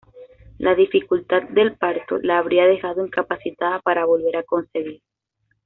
La 0.57 0.73
dificultad 0.73 1.43
del 1.43 1.77
parto 1.77 2.17
la 2.23 2.39
habría 2.39 2.65
dejado 2.65 3.05
incapacitada 3.05 3.81
para 3.81 4.05
volver 4.05 4.35
a 4.35 4.41
concebir. 4.43 5.03